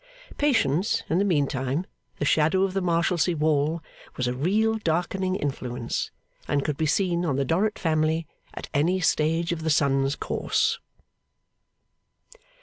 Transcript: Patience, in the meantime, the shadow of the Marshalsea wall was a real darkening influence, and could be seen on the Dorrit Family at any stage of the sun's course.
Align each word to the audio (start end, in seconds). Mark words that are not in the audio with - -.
Patience, 0.35 1.03
in 1.11 1.19
the 1.19 1.23
meantime, 1.23 1.85
the 2.17 2.25
shadow 2.25 2.63
of 2.63 2.73
the 2.73 2.81
Marshalsea 2.81 3.37
wall 3.37 3.83
was 4.17 4.25
a 4.27 4.33
real 4.33 4.79
darkening 4.79 5.35
influence, 5.35 6.09
and 6.47 6.65
could 6.65 6.75
be 6.75 6.87
seen 6.87 7.23
on 7.23 7.35
the 7.35 7.45
Dorrit 7.45 7.77
Family 7.77 8.25
at 8.55 8.67
any 8.73 8.99
stage 8.99 9.51
of 9.51 9.61
the 9.61 9.69
sun's 9.69 10.15
course. 10.15 10.79